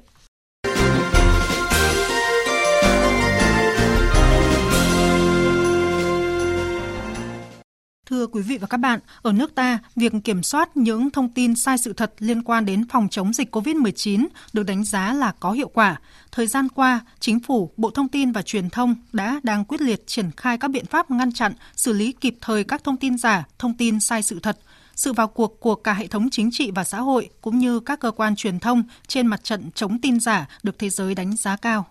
Thưa 8.05 8.27
quý 8.27 8.41
vị 8.41 8.57
và 8.57 8.67
các 8.67 8.77
bạn, 8.77 8.99
ở 9.21 9.33
nước 9.33 9.55
ta, 9.55 9.79
việc 9.95 10.13
kiểm 10.23 10.43
soát 10.43 10.77
những 10.77 11.09
thông 11.09 11.29
tin 11.29 11.55
sai 11.55 11.77
sự 11.77 11.93
thật 11.93 12.13
liên 12.19 12.43
quan 12.43 12.65
đến 12.65 12.87
phòng 12.87 13.07
chống 13.11 13.33
dịch 13.33 13.55
COVID-19 13.55 14.25
được 14.53 14.63
đánh 14.63 14.83
giá 14.83 15.13
là 15.13 15.31
có 15.39 15.51
hiệu 15.51 15.67
quả. 15.67 15.99
Thời 16.31 16.47
gian 16.47 16.69
qua, 16.69 16.99
Chính 17.19 17.39
phủ, 17.39 17.71
Bộ 17.77 17.89
Thông 17.89 18.07
tin 18.07 18.31
và 18.31 18.41
Truyền 18.41 18.69
thông 18.69 18.95
đã 19.13 19.39
đang 19.43 19.65
quyết 19.65 19.81
liệt 19.81 20.07
triển 20.07 20.31
khai 20.37 20.57
các 20.57 20.67
biện 20.67 20.85
pháp 20.85 21.11
ngăn 21.11 21.31
chặn, 21.31 21.53
xử 21.75 21.93
lý 21.93 22.11
kịp 22.11 22.35
thời 22.41 22.63
các 22.63 22.83
thông 22.83 22.97
tin 22.97 23.17
giả, 23.17 23.43
thông 23.59 23.73
tin 23.73 23.99
sai 23.99 24.23
sự 24.23 24.39
thật. 24.39 24.57
Sự 24.95 25.13
vào 25.13 25.27
cuộc 25.27 25.59
của 25.59 25.75
cả 25.75 25.93
hệ 25.93 26.07
thống 26.07 26.29
chính 26.29 26.49
trị 26.51 26.71
và 26.71 26.83
xã 26.83 26.99
hội 26.99 27.29
cũng 27.41 27.59
như 27.59 27.79
các 27.79 27.99
cơ 27.99 28.11
quan 28.11 28.35
truyền 28.35 28.59
thông 28.59 28.83
trên 29.07 29.27
mặt 29.27 29.43
trận 29.43 29.71
chống 29.75 30.01
tin 30.01 30.19
giả 30.19 30.47
được 30.63 30.79
thế 30.79 30.89
giới 30.89 31.15
đánh 31.15 31.35
giá 31.35 31.55
cao. 31.55 31.85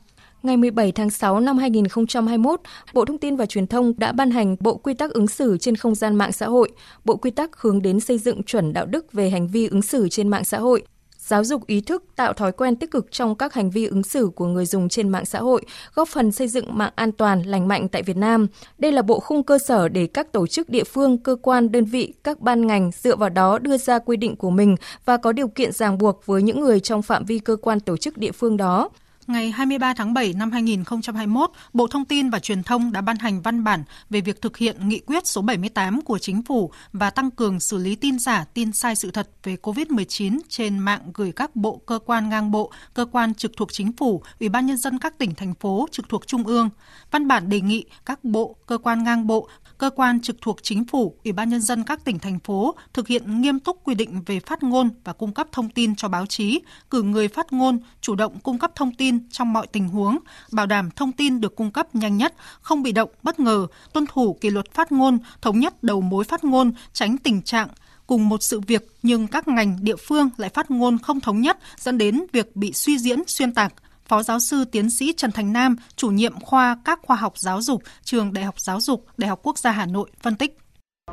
Ngày 0.45 0.57
17 0.57 0.93
tháng 0.93 1.11
6 1.11 1.41
năm 1.41 1.59
2021, 1.59 2.61
Bộ 2.93 3.05
Thông 3.05 3.19
tin 3.19 3.37
và 3.37 3.47
Truyền 3.47 3.67
thông 3.67 3.93
đã 3.97 4.13
ban 4.13 4.31
hành 4.31 4.57
Bộ 4.61 4.77
Quy 4.77 4.95
tắc 4.95 5.11
ứng 5.11 5.27
xử 5.27 5.59
trên 5.59 5.77
không 5.77 5.95
gian 5.95 6.15
mạng 6.15 6.33
xã 6.33 6.47
hội. 6.47 6.73
Bộ 7.05 7.17
Quy 7.17 7.31
tắc 7.31 7.57
hướng 7.57 7.83
đến 7.83 8.01
xây 8.01 8.19
dựng 8.19 8.43
chuẩn 8.43 8.73
đạo 8.73 8.87
đức 8.87 9.13
về 9.13 9.31
hành 9.31 9.49
vi 9.49 9.67
ứng 9.67 9.83
xử 9.83 10.09
trên 10.09 10.29
mạng 10.29 10.45
xã 10.45 10.59
hội, 10.59 10.83
giáo 11.19 11.45
dục 11.45 11.67
ý 11.67 11.81
thức, 11.81 12.05
tạo 12.17 12.33
thói 12.33 12.53
quen 12.53 12.77
tích 12.77 12.91
cực 12.91 13.13
trong 13.13 13.35
các 13.35 13.55
hành 13.55 13.71
vi 13.71 13.87
ứng 13.87 14.03
xử 14.03 14.31
của 14.35 14.47
người 14.47 14.67
dùng 14.67 14.89
trên 14.89 15.09
mạng 15.09 15.25
xã 15.25 15.39
hội, 15.39 15.63
góp 15.95 16.09
phần 16.09 16.33
xây 16.33 16.49
dựng 16.49 16.79
mạng 16.79 16.93
an 16.95 17.13
toàn, 17.13 17.43
lành 17.43 17.69
mạnh 17.69 17.89
tại 17.89 18.03
Việt 18.03 18.17
Nam. 18.17 18.47
Đây 18.79 18.93
là 18.93 19.03
bộ 19.03 19.21
khung 19.21 19.43
cơ 19.43 19.59
sở 19.59 19.89
để 19.89 20.07
các 20.07 20.33
tổ 20.33 20.47
chức 20.47 20.69
địa 20.69 20.85
phương, 20.85 21.19
cơ 21.19 21.37
quan, 21.43 21.73
đơn 21.73 21.85
vị, 21.85 22.15
các 22.25 22.41
ban 22.41 22.67
ngành 22.67 22.91
dựa 23.03 23.17
vào 23.17 23.29
đó 23.29 23.59
đưa 23.59 23.77
ra 23.77 23.99
quy 23.99 24.17
định 24.17 24.37
của 24.37 24.51
mình 24.51 24.77
và 25.05 25.17
có 25.17 25.33
điều 25.33 25.49
kiện 25.49 25.73
ràng 25.73 25.99
buộc 25.99 26.27
với 26.27 26.43
những 26.43 26.61
người 26.61 26.81
trong 26.81 27.03
phạm 27.03 27.25
vi 27.25 27.39
cơ 27.39 27.57
quan 27.57 27.81
tổ 27.81 27.97
chức 27.97 28.19
địa 28.19 28.33
phương 28.33 28.57
đó. 28.57 28.91
Ngày 29.27 29.51
23 29.51 29.95
tháng 29.95 30.15
7 30.15 30.33
năm 30.33 30.51
2021, 30.53 31.51
Bộ 31.73 31.87
Thông 31.87 32.05
tin 32.05 32.31
và 32.31 32.39
Truyền 32.39 32.63
thông 32.63 32.93
đã 32.93 33.01
ban 33.01 33.17
hành 33.19 33.43
văn 33.43 33.65
bản 33.65 33.85
về 34.11 34.21
việc 34.21 34.41
thực 34.41 34.57
hiện 34.57 34.89
nghị 34.89 34.99
quyết 34.99 35.27
số 35.27 35.43
78 35.43 36.01
của 36.03 36.19
Chính 36.19 36.43
phủ 36.43 36.71
và 36.93 37.11
tăng 37.11 37.31
cường 37.31 37.61
xử 37.61 37.79
lý 37.79 37.95
tin 37.95 38.19
giả, 38.19 38.45
tin 38.55 38.73
sai 38.73 38.97
sự 38.97 39.11
thật 39.11 39.31
về 39.43 39.57
COVID-19 39.63 40.39
trên 40.49 40.79
mạng 40.79 41.01
gửi 41.15 41.33
các 41.33 41.57
bộ, 41.57 41.81
cơ 41.87 41.99
quan 42.07 42.29
ngang 42.29 42.51
bộ, 42.51 42.73
cơ 42.95 43.07
quan 43.13 43.35
trực 43.35 43.53
thuộc 43.57 43.73
Chính 43.73 43.93
phủ, 43.93 44.23
Ủy 44.41 44.49
ban 44.49 44.67
Nhân 44.67 44.77
dân 44.77 44.99
các 44.99 45.19
tỉnh, 45.19 45.35
thành 45.35 45.55
phố 45.55 45.87
trực 45.91 46.09
thuộc 46.09 46.27
Trung 46.27 46.47
ương. 46.47 46.71
Văn 47.11 47.29
bản 47.29 47.49
đề 47.49 47.61
nghị 47.61 47.85
các 48.07 48.25
bộ, 48.25 48.57
cơ 48.67 48.79
quan 48.79 49.05
ngang 49.05 49.27
bộ, 49.27 49.49
cơ 49.79 49.91
quan 49.91 50.21
trực 50.21 50.37
thuộc 50.41 50.57
chính 50.63 50.85
phủ, 50.85 51.17
Ủy 51.25 51.33
ban 51.33 51.49
nhân 51.49 51.61
dân 51.61 51.85
các 51.85 52.05
tỉnh 52.05 52.19
thành 52.19 52.39
phố 52.39 52.75
thực 52.93 53.09
hiện 53.09 53.41
nghiêm 53.41 53.61
túc 53.61 53.85
quy 53.85 53.95
định 53.95 54.23
về 54.27 54.41
phát 54.41 54.63
ngôn 54.63 54.91
và 55.05 55.13
cung 55.13 55.33
cấp 55.33 55.47
thông 55.53 55.71
tin 55.71 55.97
cho 55.97 56.09
báo 56.09 56.27
chí, 56.27 56.61
cử 56.91 57.03
người 57.03 57.29
phát 57.29 57.53
ngôn 57.53 57.79
chủ 58.01 58.15
động 58.15 58.39
cung 58.43 58.59
cấp 58.59 58.73
thông 58.75 58.95
tin 58.95 59.29
trong 59.31 59.53
mọi 59.53 59.67
tình 59.67 59.89
huống, 59.89 60.19
bảo 60.53 60.67
đảm 60.67 60.91
thông 60.91 61.13
tin 61.13 61.41
được 61.41 61.57
cung 61.57 61.71
cấp 61.71 61.95
nhanh 61.95 62.17
nhất, 62.17 62.35
không 62.61 62.83
bị 62.83 62.93
động, 62.93 63.11
bất 63.23 63.41
ngờ, 63.41 63.67
tuân 63.93 64.07
thủ 64.07 64.39
kỷ 64.41 64.51
luật 64.51 64.73
phát 64.73 64.93
ngôn, 64.93 65.19
thống 65.43 65.61
nhất 65.61 65.83
đầu 65.83 66.01
mối 66.01 66.25
phát 66.25 66.45
ngôn, 66.45 66.73
tránh 66.93 67.19
tình 67.19 67.43
trạng 67.43 67.69
cùng 68.07 68.29
một 68.29 68.43
sự 68.43 68.61
việc 68.61 68.89
nhưng 69.03 69.27
các 69.27 69.49
ngành 69.49 69.77
địa 69.81 69.97
phương 69.97 70.31
lại 70.37 70.51
phát 70.55 70.71
ngôn 70.71 70.99
không 70.99 71.21
thống 71.21 71.41
nhất 71.41 71.59
dẫn 71.79 71.99
đến 71.99 72.25
việc 72.33 72.57
bị 72.57 72.73
suy 72.73 72.99
diễn 72.99 73.19
xuyên 73.27 73.55
tạc. 73.55 73.75
Phó 74.09 74.23
giáo 74.23 74.41
sư 74.41 74.65
tiến 74.65 74.91
sĩ 74.91 75.13
Trần 75.17 75.33
Thành 75.33 75.53
Nam, 75.53 75.77
chủ 75.97 76.11
nhiệm 76.11 76.41
khoa 76.41 76.77
các 76.85 77.01
khoa 77.03 77.17
học 77.17 77.39
giáo 77.39 77.61
dục, 77.61 77.83
trường 78.03 78.33
Đại 78.33 78.45
học 78.45 78.61
Giáo 78.61 78.81
dục, 78.81 79.07
Đại 79.17 79.29
học 79.29 79.41
Quốc 79.43 79.59
gia 79.59 79.71
Hà 79.71 79.87
Nội 79.87 80.11
phân 80.21 80.37
tích. 80.37 80.59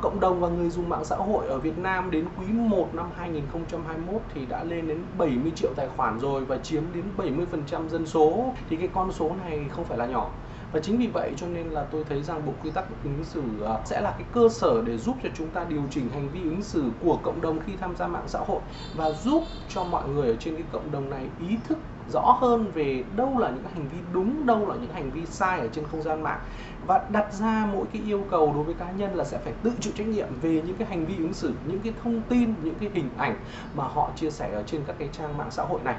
Cộng 0.02 0.20
đồng 0.20 0.40
và 0.40 0.48
người 0.48 0.70
dùng 0.70 0.88
mạng 0.88 1.04
xã 1.04 1.16
hội 1.16 1.46
ở 1.46 1.58
Việt 1.58 1.78
Nam 1.78 2.10
đến 2.10 2.26
quý 2.38 2.46
1 2.46 2.94
năm 2.94 3.10
2021 3.16 4.22
thì 4.34 4.46
đã 4.46 4.64
lên 4.64 4.88
đến 4.88 4.98
70 5.18 5.52
triệu 5.56 5.72
tài 5.76 5.88
khoản 5.96 6.20
rồi 6.20 6.44
và 6.44 6.58
chiếm 6.58 6.82
đến 6.94 7.04
70% 7.16 7.88
dân 7.88 8.06
số. 8.06 8.54
Thì 8.70 8.76
cái 8.76 8.88
con 8.94 9.12
số 9.12 9.36
này 9.44 9.60
không 9.70 9.84
phải 9.84 9.98
là 9.98 10.06
nhỏ 10.06 10.30
và 10.72 10.80
chính 10.80 10.98
vì 10.98 11.06
vậy 11.06 11.32
cho 11.36 11.46
nên 11.46 11.66
là 11.66 11.84
tôi 11.84 12.04
thấy 12.08 12.22
rằng 12.22 12.46
bộ 12.46 12.52
quy 12.62 12.70
tắc 12.70 12.84
ứng 13.04 13.24
xử 13.24 13.42
à, 13.66 13.78
sẽ 13.84 14.00
là 14.00 14.10
cái 14.10 14.26
cơ 14.32 14.48
sở 14.48 14.82
để 14.86 14.98
giúp 14.98 15.16
cho 15.22 15.28
chúng 15.34 15.48
ta 15.48 15.64
điều 15.64 15.82
chỉnh 15.90 16.08
hành 16.08 16.28
vi 16.32 16.40
ứng 16.42 16.62
xử 16.62 16.84
của 17.04 17.18
cộng 17.22 17.40
đồng 17.40 17.60
khi 17.66 17.72
tham 17.80 17.96
gia 17.96 18.06
mạng 18.06 18.24
xã 18.26 18.38
hội 18.38 18.60
và 18.96 19.10
giúp 19.10 19.42
cho 19.68 19.84
mọi 19.84 20.08
người 20.08 20.28
ở 20.28 20.36
trên 20.36 20.54
cái 20.54 20.64
cộng 20.72 20.92
đồng 20.92 21.10
này 21.10 21.26
ý 21.48 21.56
thức 21.68 21.78
rõ 22.10 22.38
hơn 22.40 22.70
về 22.74 23.04
đâu 23.16 23.38
là 23.38 23.50
những 23.50 23.64
hành 23.74 23.88
vi 23.88 23.98
đúng, 24.12 24.46
đâu 24.46 24.68
là 24.68 24.74
những 24.74 24.92
hành 24.92 25.10
vi 25.10 25.26
sai 25.26 25.60
ở 25.60 25.68
trên 25.72 25.84
không 25.90 26.02
gian 26.02 26.22
mạng. 26.22 26.40
Và 26.86 27.06
đặt 27.08 27.32
ra 27.32 27.68
mỗi 27.72 27.84
cái 27.92 28.02
yêu 28.06 28.24
cầu 28.30 28.52
đối 28.54 28.64
với 28.64 28.74
cá 28.74 28.90
nhân 28.90 29.14
là 29.14 29.24
sẽ 29.24 29.38
phải 29.38 29.52
tự 29.62 29.72
chịu 29.80 29.92
trách 29.96 30.06
nhiệm 30.06 30.28
về 30.42 30.62
những 30.66 30.76
cái 30.76 30.88
hành 30.88 31.06
vi 31.06 31.16
ứng 31.16 31.34
xử, 31.34 31.52
những 31.66 31.80
cái 31.80 31.92
thông 32.02 32.22
tin, 32.28 32.54
những 32.62 32.74
cái 32.80 32.90
hình 32.94 33.08
ảnh 33.16 33.36
mà 33.74 33.84
họ 33.84 34.10
chia 34.16 34.30
sẻ 34.30 34.50
ở 34.52 34.62
trên 34.66 34.80
các 34.86 34.96
cái 34.98 35.08
trang 35.12 35.38
mạng 35.38 35.50
xã 35.50 35.62
hội 35.62 35.80
này 35.84 35.96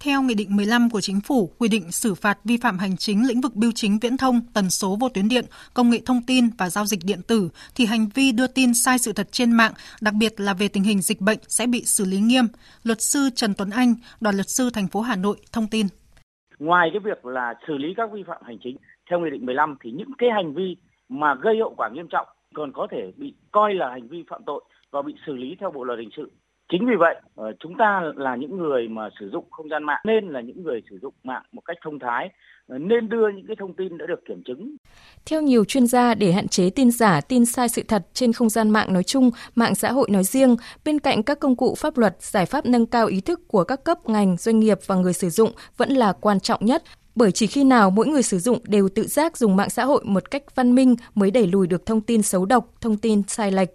theo 0.00 0.22
Nghị 0.22 0.34
định 0.34 0.56
15 0.56 0.90
của 0.90 1.00
Chính 1.00 1.20
phủ 1.20 1.50
quy 1.58 1.68
định 1.68 1.92
xử 1.92 2.14
phạt 2.14 2.38
vi 2.44 2.56
phạm 2.56 2.78
hành 2.78 2.96
chính 2.96 3.26
lĩnh 3.28 3.40
vực 3.40 3.54
bưu 3.54 3.72
chính 3.74 3.98
viễn 3.98 4.16
thông, 4.16 4.40
tần 4.54 4.70
số 4.70 4.96
vô 5.00 5.08
tuyến 5.08 5.28
điện, 5.28 5.44
công 5.74 5.90
nghệ 5.90 6.00
thông 6.06 6.22
tin 6.26 6.48
và 6.58 6.68
giao 6.68 6.86
dịch 6.86 7.00
điện 7.04 7.20
tử, 7.28 7.48
thì 7.76 7.86
hành 7.86 8.06
vi 8.14 8.32
đưa 8.32 8.46
tin 8.46 8.74
sai 8.74 8.98
sự 8.98 9.12
thật 9.12 9.28
trên 9.30 9.52
mạng, 9.52 9.72
đặc 10.00 10.14
biệt 10.14 10.32
là 10.36 10.54
về 10.54 10.68
tình 10.68 10.82
hình 10.82 11.00
dịch 11.00 11.20
bệnh 11.20 11.38
sẽ 11.48 11.66
bị 11.66 11.82
xử 11.84 12.04
lý 12.04 12.18
nghiêm. 12.18 12.44
Luật 12.82 13.00
sư 13.00 13.30
Trần 13.34 13.54
Tuấn 13.58 13.70
Anh, 13.70 13.94
đoàn 14.20 14.36
luật 14.36 14.48
sư 14.48 14.70
thành 14.74 14.88
phố 14.88 15.00
Hà 15.00 15.16
Nội 15.16 15.36
thông 15.52 15.66
tin. 15.70 15.86
Ngoài 16.58 16.88
cái 16.92 17.00
việc 17.04 17.26
là 17.26 17.54
xử 17.66 17.74
lý 17.78 17.88
các 17.96 18.10
vi 18.12 18.22
phạm 18.26 18.42
hành 18.44 18.58
chính 18.64 18.76
theo 19.10 19.20
Nghị 19.20 19.30
định 19.30 19.46
15 19.46 19.76
thì 19.84 19.90
những 19.90 20.10
cái 20.18 20.28
hành 20.34 20.54
vi 20.54 20.76
mà 21.08 21.34
gây 21.34 21.54
hậu 21.60 21.74
quả 21.76 21.88
nghiêm 21.88 22.08
trọng 22.10 22.28
còn 22.54 22.72
có 22.72 22.86
thể 22.90 23.12
bị 23.16 23.34
coi 23.52 23.74
là 23.74 23.90
hành 23.90 24.08
vi 24.08 24.24
phạm 24.30 24.42
tội 24.46 24.64
và 24.90 25.02
bị 25.02 25.14
xử 25.26 25.32
lý 25.36 25.56
theo 25.60 25.70
bộ 25.70 25.84
luật 25.84 25.98
hình 25.98 26.10
sự 26.16 26.30
Chính 26.72 26.86
vì 26.86 26.96
vậy, 26.98 27.14
ờ, 27.34 27.52
chúng 27.60 27.74
ta 27.78 28.02
là 28.16 28.36
những 28.36 28.56
người 28.58 28.88
mà 28.88 29.08
sử 29.20 29.30
dụng 29.32 29.44
không 29.50 29.68
gian 29.68 29.84
mạng 29.84 30.00
nên 30.04 30.28
là 30.28 30.40
những 30.40 30.62
người 30.62 30.82
sử 30.90 30.98
dụng 31.02 31.14
mạng 31.24 31.42
một 31.52 31.62
cách 31.64 31.76
thông 31.84 31.98
thái, 31.98 32.28
ờ, 32.68 32.78
nên 32.78 33.08
đưa 33.08 33.28
những 33.28 33.46
cái 33.46 33.56
thông 33.58 33.74
tin 33.74 33.98
đã 33.98 34.06
được 34.06 34.20
kiểm 34.28 34.42
chứng. 34.46 34.76
Theo 35.26 35.42
nhiều 35.42 35.64
chuyên 35.64 35.86
gia, 35.86 36.14
để 36.14 36.32
hạn 36.32 36.48
chế 36.48 36.70
tin 36.70 36.90
giả, 36.90 37.20
tin 37.20 37.46
sai 37.46 37.68
sự 37.68 37.82
thật 37.88 38.02
trên 38.12 38.32
không 38.32 38.48
gian 38.48 38.70
mạng 38.70 38.92
nói 38.92 39.02
chung, 39.02 39.30
mạng 39.54 39.74
xã 39.74 39.92
hội 39.92 40.08
nói 40.10 40.24
riêng, 40.24 40.56
bên 40.84 40.98
cạnh 40.98 41.22
các 41.22 41.40
công 41.40 41.56
cụ 41.56 41.74
pháp 41.78 41.98
luật, 41.98 42.22
giải 42.22 42.46
pháp 42.46 42.66
nâng 42.66 42.86
cao 42.86 43.06
ý 43.06 43.20
thức 43.20 43.40
của 43.48 43.64
các 43.64 43.84
cấp 43.84 43.98
ngành, 44.08 44.36
doanh 44.36 44.60
nghiệp 44.60 44.78
và 44.86 44.94
người 44.94 45.12
sử 45.12 45.30
dụng 45.30 45.50
vẫn 45.76 45.90
là 45.90 46.12
quan 46.12 46.40
trọng 46.40 46.64
nhất 46.64 46.82
bởi 47.14 47.32
chỉ 47.32 47.46
khi 47.46 47.64
nào 47.64 47.90
mỗi 47.90 48.06
người 48.06 48.22
sử 48.22 48.38
dụng 48.38 48.58
đều 48.64 48.88
tự 48.88 49.06
giác 49.06 49.36
dùng 49.36 49.56
mạng 49.56 49.70
xã 49.70 49.84
hội 49.84 50.04
một 50.04 50.30
cách 50.30 50.42
văn 50.54 50.74
minh 50.74 50.96
mới 51.14 51.30
đẩy 51.30 51.46
lùi 51.46 51.66
được 51.66 51.86
thông 51.86 52.00
tin 52.00 52.22
xấu 52.22 52.46
độc, 52.46 52.74
thông 52.80 52.96
tin 52.96 53.22
sai 53.28 53.52
lệch 53.52 53.68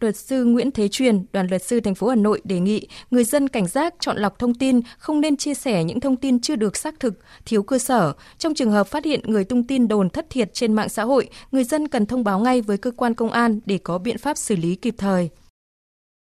luật 0.00 0.16
sư 0.16 0.44
Nguyễn 0.44 0.70
Thế 0.70 0.88
Truyền, 0.88 1.24
đoàn 1.32 1.46
luật 1.50 1.62
sư 1.62 1.80
thành 1.80 1.94
phố 1.94 2.08
Hà 2.08 2.16
Nội 2.16 2.40
đề 2.44 2.60
nghị 2.60 2.88
người 3.10 3.24
dân 3.24 3.48
cảnh 3.48 3.66
giác 3.66 3.94
chọn 4.00 4.16
lọc 4.16 4.38
thông 4.38 4.54
tin, 4.54 4.80
không 4.98 5.20
nên 5.20 5.36
chia 5.36 5.54
sẻ 5.54 5.84
những 5.84 6.00
thông 6.00 6.16
tin 6.16 6.40
chưa 6.40 6.56
được 6.56 6.76
xác 6.76 7.00
thực, 7.00 7.14
thiếu 7.46 7.62
cơ 7.62 7.78
sở. 7.78 8.12
Trong 8.38 8.54
trường 8.54 8.70
hợp 8.70 8.86
phát 8.86 9.04
hiện 9.04 9.20
người 9.24 9.44
tung 9.44 9.64
tin 9.66 9.88
đồn 9.88 10.10
thất 10.10 10.26
thiệt 10.30 10.54
trên 10.54 10.72
mạng 10.72 10.88
xã 10.88 11.02
hội, 11.02 11.28
người 11.52 11.64
dân 11.64 11.88
cần 11.88 12.06
thông 12.06 12.24
báo 12.24 12.38
ngay 12.38 12.62
với 12.62 12.78
cơ 12.78 12.90
quan 12.90 13.14
công 13.14 13.30
an 13.30 13.60
để 13.66 13.78
có 13.84 13.98
biện 13.98 14.18
pháp 14.18 14.36
xử 14.36 14.56
lý 14.56 14.74
kịp 14.74 14.94
thời. 14.98 15.30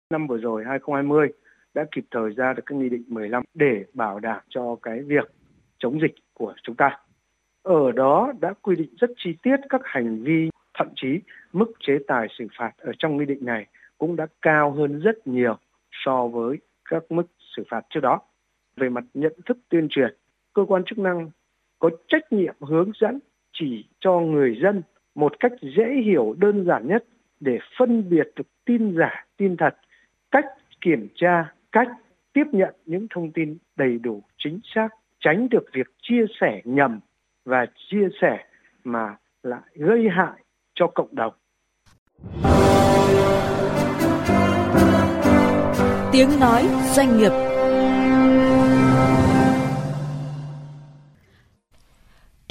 Năm 0.10 0.28
vừa 0.28 0.38
rồi 0.38 0.64
2020 0.68 1.28
đã 1.74 1.86
kịp 1.96 2.06
thời 2.12 2.30
ra 2.30 2.54
được 2.54 2.64
cái 2.66 2.78
nghị 2.78 2.90
định 2.90 3.04
15 3.08 3.44
để 3.54 3.84
bảo 3.94 4.20
đảm 4.20 4.42
cho 4.50 4.76
cái 4.82 5.00
việc 5.08 5.32
chống 5.80 6.00
dịch 6.02 6.16
của 6.34 6.54
chúng 6.64 6.76
ta. 6.76 7.00
Ở 7.64 7.92
đó 7.92 8.32
đã 8.42 8.54
quy 8.62 8.76
định 8.76 8.96
rất 9.00 9.10
chi 9.24 9.30
tiết 9.44 9.56
các 9.70 9.82
hành 9.84 10.24
vi 10.24 10.50
thậm 10.74 10.88
chí 10.96 11.20
mức 11.54 11.72
chế 11.80 11.98
tài 12.08 12.28
xử 12.38 12.48
phạt 12.58 12.72
ở 12.78 12.92
trong 13.00 13.18
nghị 13.18 13.26
định 13.26 13.46
này 13.46 13.66
cũng 13.98 14.16
đã 14.16 14.28
cao 14.42 14.72
hơn 14.72 15.00
rất 15.00 15.28
nhiều 15.28 15.58
so 15.92 16.28
với 16.28 16.58
các 16.90 17.04
mức 17.12 17.28
xử 17.56 17.64
phạt 17.70 17.82
trước 17.90 18.00
đó. 18.00 18.22
Về 18.76 18.90
mặt 18.90 19.04
nhận 19.14 19.34
thức 19.46 19.58
tuyên 19.70 19.88
truyền, 19.90 20.16
cơ 20.54 20.66
quan 20.68 20.84
chức 20.86 20.98
năng 20.98 21.30
có 21.80 21.90
trách 22.08 22.34
nhiệm 22.34 22.56
hướng 22.62 22.92
dẫn 23.02 23.20
chỉ 23.54 23.86
cho 24.00 24.20
người 24.20 24.60
dân 24.64 24.82
một 25.16 25.40
cách 25.40 25.52
dễ 25.78 26.02
hiểu 26.06 26.36
đơn 26.38 26.66
giản 26.66 26.88
nhất 26.88 27.06
để 27.40 27.60
phân 27.80 28.10
biệt 28.10 28.32
được 28.36 28.48
tin 28.66 28.96
giả, 28.98 29.26
tin 29.38 29.58
thật, 29.58 29.76
cách 30.32 30.46
kiểm 30.82 31.08
tra, 31.16 31.54
cách 31.72 31.88
tiếp 32.34 32.46
nhận 32.52 32.76
những 32.86 33.08
thông 33.10 33.32
tin 33.32 33.58
đầy 33.76 34.00
đủ 34.00 34.24
chính 34.38 34.60
xác 34.64 34.90
tránh 35.20 35.50
được 35.50 35.66
việc 35.74 35.88
chia 36.02 36.26
sẻ 36.42 36.62
nhầm 36.64 37.00
và 37.46 37.66
chia 37.76 38.08
sẻ 38.22 38.46
mà 38.84 39.16
lại 39.44 39.62
gây 39.76 40.10
hại 40.10 40.43
cho 40.76 40.88
cộng 40.96 41.16
đồng 41.16 41.34
tiếng 46.12 46.40
nói 46.40 46.70
doanh 46.96 47.18
nghiệp 47.18 47.32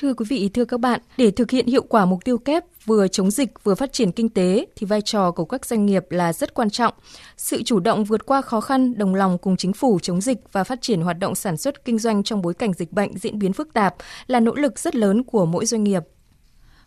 Thưa 0.02 0.14
quý 0.14 0.26
vị, 0.28 0.50
thưa 0.54 0.64
các 0.64 0.80
bạn, 0.80 1.00
để 1.16 1.30
thực 1.30 1.50
hiện 1.50 1.66
hiệu 1.66 1.82
quả 1.82 2.04
mục 2.04 2.24
tiêu 2.24 2.38
kép 2.38 2.64
vừa 2.84 3.08
chống 3.08 3.30
dịch 3.30 3.64
vừa 3.64 3.74
phát 3.74 3.92
triển 3.92 4.12
kinh 4.12 4.28
tế 4.28 4.66
thì 4.76 4.86
vai 4.86 5.00
trò 5.00 5.30
của 5.30 5.44
các 5.44 5.66
doanh 5.66 5.86
nghiệp 5.86 6.04
là 6.10 6.32
rất 6.32 6.54
quan 6.54 6.70
trọng. 6.70 6.94
Sự 7.36 7.62
chủ 7.62 7.80
động 7.80 8.04
vượt 8.04 8.26
qua 8.26 8.42
khó 8.42 8.60
khăn, 8.60 8.98
đồng 8.98 9.14
lòng 9.14 9.38
cùng 9.38 9.56
chính 9.56 9.72
phủ 9.72 9.98
chống 10.02 10.20
dịch 10.20 10.38
và 10.52 10.64
phát 10.64 10.82
triển 10.82 11.00
hoạt 11.00 11.18
động 11.18 11.34
sản 11.34 11.56
xuất 11.56 11.84
kinh 11.84 11.98
doanh 11.98 12.22
trong 12.22 12.42
bối 12.42 12.54
cảnh 12.54 12.72
dịch 12.72 12.92
bệnh 12.92 13.18
diễn 13.18 13.38
biến 13.38 13.52
phức 13.52 13.72
tạp 13.72 13.94
là 14.26 14.40
nỗ 14.40 14.54
lực 14.54 14.78
rất 14.78 14.94
lớn 14.94 15.24
của 15.24 15.46
mỗi 15.46 15.66
doanh 15.66 15.84
nghiệp. 15.84 16.02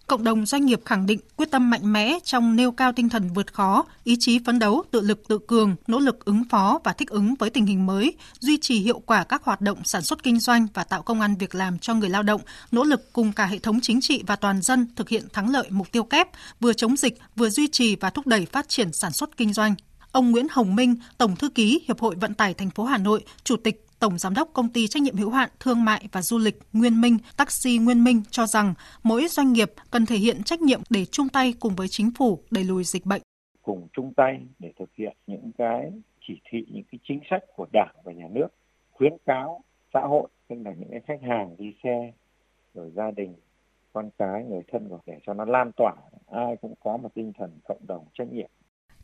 Cộng 0.07 0.23
đồng 0.23 0.45
doanh 0.45 0.65
nghiệp 0.65 0.81
khẳng 0.85 1.05
định 1.05 1.19
quyết 1.35 1.51
tâm 1.51 1.69
mạnh 1.69 1.93
mẽ 1.93 2.19
trong 2.23 2.55
nêu 2.55 2.71
cao 2.71 2.91
tinh 2.91 3.09
thần 3.09 3.29
vượt 3.33 3.53
khó, 3.53 3.85
ý 4.03 4.15
chí 4.19 4.39
phấn 4.45 4.59
đấu, 4.59 4.83
tự 4.91 5.01
lực 5.01 5.27
tự 5.27 5.39
cường, 5.47 5.75
nỗ 5.87 5.99
lực 5.99 6.25
ứng 6.25 6.43
phó 6.49 6.79
và 6.83 6.93
thích 6.93 7.09
ứng 7.09 7.35
với 7.35 7.49
tình 7.49 7.65
hình 7.65 7.85
mới, 7.85 8.13
duy 8.39 8.57
trì 8.57 8.79
hiệu 8.79 8.99
quả 8.99 9.23
các 9.23 9.43
hoạt 9.43 9.61
động 9.61 9.77
sản 9.83 10.01
xuất 10.01 10.23
kinh 10.23 10.39
doanh 10.39 10.67
và 10.73 10.83
tạo 10.83 11.01
công 11.01 11.21
an 11.21 11.35
việc 11.35 11.55
làm 11.55 11.79
cho 11.79 11.93
người 11.93 12.09
lao 12.09 12.23
động, 12.23 12.41
nỗ 12.71 12.83
lực 12.83 13.13
cùng 13.13 13.33
cả 13.33 13.45
hệ 13.45 13.59
thống 13.59 13.79
chính 13.81 14.01
trị 14.01 14.23
và 14.27 14.35
toàn 14.35 14.61
dân 14.61 14.87
thực 14.95 15.09
hiện 15.09 15.23
thắng 15.33 15.49
lợi 15.49 15.67
mục 15.69 15.91
tiêu 15.91 16.03
kép, 16.03 16.27
vừa 16.59 16.73
chống 16.73 16.97
dịch, 16.97 17.17
vừa 17.35 17.49
duy 17.49 17.67
trì 17.67 17.95
và 17.95 18.09
thúc 18.09 18.27
đẩy 18.27 18.45
phát 18.45 18.69
triển 18.69 18.93
sản 18.93 19.11
xuất 19.11 19.37
kinh 19.37 19.53
doanh. 19.53 19.75
Ông 20.11 20.31
Nguyễn 20.31 20.47
Hồng 20.51 20.75
Minh, 20.75 20.95
Tổng 21.17 21.35
thư 21.35 21.49
ký 21.49 21.81
Hiệp 21.87 21.99
hội 21.99 22.15
Vận 22.15 22.33
tải 22.33 22.53
thành 22.53 22.69
phố 22.69 22.83
Hà 22.83 22.97
Nội, 22.97 23.23
Chủ 23.43 23.55
tịch 23.57 23.84
Tổng 24.05 24.17
Giám 24.17 24.33
đốc 24.33 24.49
Công 24.53 24.69
ty 24.69 24.87
Trách 24.87 25.03
nhiệm 25.03 25.15
hữu 25.15 25.29
hạn 25.29 25.49
Thương 25.59 25.85
mại 25.85 26.07
và 26.11 26.21
Du 26.21 26.37
lịch 26.37 26.59
Nguyên 26.73 27.01
Minh, 27.01 27.17
Taxi 27.37 27.77
Nguyên 27.77 28.03
Minh 28.03 28.21
cho 28.29 28.45
rằng 28.45 28.73
mỗi 29.03 29.27
doanh 29.29 29.53
nghiệp 29.53 29.71
cần 29.91 30.05
thể 30.05 30.15
hiện 30.15 30.43
trách 30.43 30.61
nhiệm 30.61 30.81
để 30.89 31.05
chung 31.05 31.29
tay 31.29 31.53
cùng 31.59 31.75
với 31.75 31.87
chính 31.87 32.11
phủ 32.17 32.39
đẩy 32.51 32.63
lùi 32.63 32.83
dịch 32.83 33.05
bệnh. 33.05 33.21
Cùng 33.61 33.87
chung 33.93 34.13
tay 34.13 34.41
để 34.59 34.73
thực 34.79 34.89
hiện 34.95 35.17
những 35.27 35.51
cái 35.57 35.91
chỉ 36.27 36.33
thị, 36.51 36.65
những 36.71 36.83
cái 36.91 36.99
chính 37.07 37.19
sách 37.29 37.43
của 37.55 37.65
Đảng 37.73 37.95
và 38.03 38.13
Nhà 38.13 38.27
nước, 38.31 38.47
khuyến 38.91 39.13
cáo 39.25 39.63
xã 39.93 39.99
hội, 39.99 40.29
tức 40.47 40.55
là 40.65 40.73
những 40.79 40.89
cái 40.91 41.01
khách 41.07 41.27
hàng 41.27 41.55
đi 41.57 41.73
xe, 41.83 42.11
rồi 42.73 42.91
gia 42.95 43.11
đình, 43.11 43.33
con 43.93 44.09
cái, 44.17 44.43
người 44.43 44.61
thân 44.71 44.89
của 44.89 44.99
để 45.05 45.19
cho 45.25 45.33
nó 45.33 45.45
lan 45.45 45.71
tỏa, 45.77 45.93
ai 46.31 46.55
cũng 46.61 46.73
có 46.83 46.97
một 46.97 47.09
tinh 47.13 47.31
thần 47.37 47.59
cộng 47.67 47.87
đồng 47.87 48.05
trách 48.13 48.31
nhiệm 48.31 48.49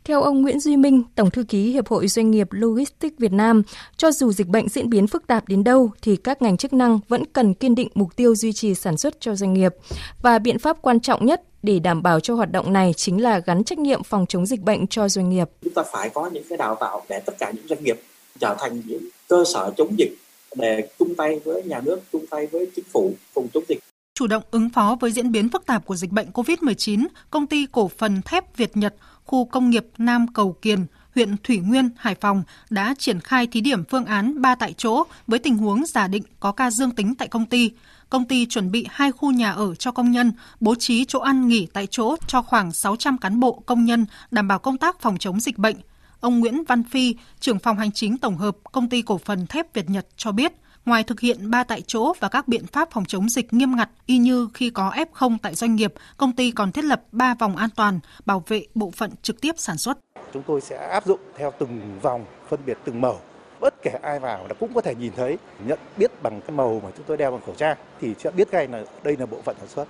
theo 0.03 0.21
ông 0.21 0.41
Nguyễn 0.41 0.59
Duy 0.59 0.77
Minh, 0.77 1.03
Tổng 1.15 1.31
thư 1.31 1.43
ký 1.43 1.71
Hiệp 1.71 1.87
hội 1.87 2.07
Doanh 2.07 2.31
nghiệp 2.31 2.47
Logistics 2.51 3.17
Việt 3.17 3.31
Nam, 3.31 3.63
cho 3.97 4.11
dù 4.11 4.31
dịch 4.31 4.47
bệnh 4.47 4.69
diễn 4.69 4.89
biến 4.89 5.07
phức 5.07 5.27
tạp 5.27 5.47
đến 5.47 5.63
đâu 5.63 5.91
thì 6.01 6.15
các 6.15 6.41
ngành 6.41 6.57
chức 6.57 6.73
năng 6.73 6.99
vẫn 7.07 7.25
cần 7.25 7.53
kiên 7.53 7.75
định 7.75 7.87
mục 7.93 8.15
tiêu 8.15 8.35
duy 8.35 8.53
trì 8.53 8.75
sản 8.75 8.97
xuất 8.97 9.21
cho 9.21 9.35
doanh 9.35 9.53
nghiệp. 9.53 9.75
Và 10.21 10.39
biện 10.39 10.59
pháp 10.59 10.77
quan 10.81 10.99
trọng 10.99 11.25
nhất 11.25 11.43
để 11.63 11.79
đảm 11.79 12.03
bảo 12.03 12.19
cho 12.19 12.35
hoạt 12.35 12.51
động 12.51 12.73
này 12.73 12.93
chính 12.93 13.21
là 13.21 13.39
gắn 13.39 13.63
trách 13.63 13.79
nhiệm 13.79 14.03
phòng 14.03 14.25
chống 14.29 14.45
dịch 14.45 14.61
bệnh 14.61 14.87
cho 14.87 15.09
doanh 15.09 15.29
nghiệp. 15.29 15.49
Chúng 15.63 15.73
ta 15.73 15.83
phải 15.91 16.09
có 16.09 16.29
những 16.33 16.43
cái 16.49 16.57
đào 16.57 16.75
tạo 16.79 17.01
để 17.09 17.19
tất 17.25 17.33
cả 17.39 17.51
những 17.55 17.67
doanh 17.67 17.83
nghiệp 17.83 18.01
trở 18.39 18.55
thành 18.59 18.81
những 18.85 19.03
cơ 19.27 19.43
sở 19.53 19.73
chống 19.77 19.99
dịch 19.99 20.17
để 20.55 20.89
chung 20.99 21.15
tay 21.15 21.39
với 21.45 21.63
nhà 21.63 21.81
nước, 21.81 21.99
chung 22.11 22.25
tay 22.29 22.47
với 22.47 22.67
chính 22.75 22.85
phủ 22.91 23.13
cùng 23.33 23.47
chống 23.53 23.63
dịch. 23.67 23.79
Chủ 24.15 24.27
động 24.27 24.43
ứng 24.51 24.69
phó 24.69 24.97
với 24.99 25.11
diễn 25.11 25.31
biến 25.31 25.49
phức 25.49 25.65
tạp 25.65 25.85
của 25.85 25.95
dịch 25.95 26.11
bệnh 26.11 26.27
COVID-19, 26.33 27.05
công 27.29 27.47
ty 27.47 27.65
cổ 27.71 27.87
phần 27.97 28.21
thép 28.21 28.57
Việt 28.57 28.77
Nhật 28.77 28.95
khu 29.31 29.45
công 29.45 29.69
nghiệp 29.69 29.85
Nam 29.97 30.27
Cầu 30.27 30.55
Kiền, 30.61 30.85
huyện 31.15 31.35
Thủy 31.43 31.57
Nguyên, 31.57 31.89
Hải 31.97 32.15
Phòng 32.15 32.43
đã 32.69 32.95
triển 32.97 33.19
khai 33.19 33.47
thí 33.47 33.61
điểm 33.61 33.83
phương 33.85 34.05
án 34.05 34.41
3 34.41 34.55
tại 34.55 34.73
chỗ 34.77 35.03
với 35.27 35.39
tình 35.39 35.57
huống 35.57 35.85
giả 35.85 36.07
định 36.07 36.23
có 36.39 36.51
ca 36.51 36.71
dương 36.71 36.91
tính 36.91 37.15
tại 37.15 37.27
công 37.27 37.45
ty. 37.45 37.71
Công 38.09 38.25
ty 38.25 38.45
chuẩn 38.45 38.71
bị 38.71 38.87
hai 38.89 39.11
khu 39.11 39.31
nhà 39.31 39.51
ở 39.51 39.75
cho 39.75 39.91
công 39.91 40.11
nhân, 40.11 40.31
bố 40.59 40.75
trí 40.75 41.05
chỗ 41.05 41.19
ăn 41.19 41.47
nghỉ 41.47 41.67
tại 41.73 41.87
chỗ 41.91 42.15
cho 42.27 42.41
khoảng 42.41 42.71
600 42.71 43.17
cán 43.17 43.39
bộ 43.39 43.63
công 43.65 43.85
nhân 43.85 44.05
đảm 44.31 44.47
bảo 44.47 44.59
công 44.59 44.77
tác 44.77 45.01
phòng 45.01 45.17
chống 45.17 45.39
dịch 45.39 45.57
bệnh. 45.57 45.75
Ông 46.19 46.39
Nguyễn 46.39 46.63
Văn 46.63 46.83
Phi, 46.83 47.15
trưởng 47.39 47.59
phòng 47.59 47.77
hành 47.77 47.91
chính 47.91 48.17
tổng 48.17 48.37
hợp 48.37 48.57
công 48.71 48.89
ty 48.89 49.01
cổ 49.01 49.17
phần 49.17 49.47
thép 49.47 49.73
Việt 49.73 49.89
Nhật 49.89 50.07
cho 50.17 50.31
biết, 50.31 50.53
Ngoài 50.85 51.03
thực 51.03 51.19
hiện 51.19 51.51
ba 51.51 51.63
tại 51.63 51.81
chỗ 51.87 52.13
và 52.19 52.29
các 52.29 52.47
biện 52.47 52.67
pháp 52.67 52.91
phòng 52.91 53.05
chống 53.05 53.29
dịch 53.29 53.53
nghiêm 53.53 53.75
ngặt 53.75 53.89
y 54.05 54.17
như 54.17 54.49
khi 54.53 54.69
có 54.69 54.91
F0 54.91 55.37
tại 55.41 55.55
doanh 55.55 55.75
nghiệp, 55.75 55.93
công 56.17 56.35
ty 56.35 56.51
còn 56.51 56.71
thiết 56.71 56.83
lập 56.85 57.01
3 57.11 57.33
vòng 57.39 57.55
an 57.55 57.69
toàn 57.75 57.99
bảo 58.25 58.43
vệ 58.47 58.65
bộ 58.75 58.91
phận 58.91 59.11
trực 59.21 59.41
tiếp 59.41 59.51
sản 59.57 59.77
xuất. 59.77 59.97
Chúng 60.33 60.43
tôi 60.47 60.61
sẽ 60.61 60.87
áp 60.87 61.05
dụng 61.05 61.19
theo 61.37 61.51
từng 61.59 61.99
vòng, 62.01 62.25
phân 62.49 62.59
biệt 62.65 62.77
từng 62.85 63.01
màu. 63.01 63.19
Bất 63.59 63.73
kể 63.83 63.91
ai 64.01 64.19
vào 64.19 64.47
là 64.47 64.53
cũng 64.59 64.73
có 64.73 64.81
thể 64.81 64.95
nhìn 64.95 65.11
thấy, 65.15 65.37
nhận 65.67 65.79
biết 65.97 66.11
bằng 66.23 66.41
cái 66.41 66.51
màu 66.51 66.81
mà 66.83 66.89
chúng 66.97 67.05
tôi 67.05 67.17
đeo 67.17 67.31
bằng 67.31 67.41
khẩu 67.45 67.55
trang 67.55 67.77
thì 68.01 68.13
sẽ 68.19 68.31
biết 68.31 68.51
ngay 68.51 68.67
là 68.67 68.83
đây 69.03 69.17
là 69.17 69.25
bộ 69.25 69.41
phận 69.41 69.55
sản 69.59 69.67
xuất 69.69 69.85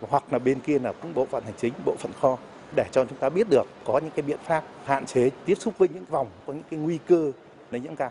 hoặc 0.00 0.32
là 0.32 0.38
bên 0.38 0.60
kia 0.60 0.78
là 0.78 0.92
cũng 0.92 1.14
bộ 1.14 1.26
phận 1.30 1.44
hành 1.44 1.54
chính, 1.60 1.72
bộ 1.84 1.96
phận 1.98 2.12
kho 2.20 2.38
để 2.76 2.84
cho 2.92 3.04
chúng 3.04 3.18
ta 3.18 3.28
biết 3.28 3.50
được 3.50 3.66
có 3.84 3.98
những 3.98 4.12
cái 4.16 4.22
biện 4.22 4.38
pháp 4.44 4.64
hạn 4.84 5.06
chế 5.06 5.30
tiếp 5.44 5.54
xúc 5.54 5.74
với 5.78 5.88
những 5.94 6.04
vòng 6.04 6.28
có 6.46 6.52
những 6.52 6.62
cái 6.70 6.80
nguy 6.80 6.98
cơ 7.06 7.32
lây 7.70 7.80
nhiễm 7.80 7.96
cao. 7.96 8.10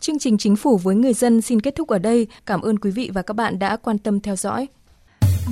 Chương 0.00 0.18
trình 0.18 0.38
Chính 0.38 0.56
phủ 0.56 0.76
với 0.76 0.94
người 0.94 1.14
dân 1.14 1.42
xin 1.42 1.60
kết 1.60 1.74
thúc 1.74 1.88
ở 1.88 1.98
đây. 1.98 2.26
Cảm 2.46 2.60
ơn 2.60 2.78
quý 2.78 2.90
vị 2.90 3.10
và 3.14 3.22
các 3.22 3.34
bạn 3.34 3.58
đã 3.58 3.76
quan 3.76 3.98
tâm 3.98 4.20
theo 4.20 4.36
dõi. 4.36 4.68